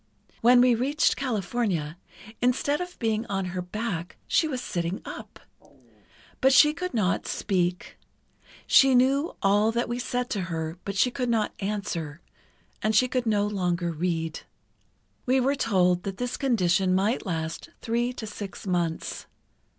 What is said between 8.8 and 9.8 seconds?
knew all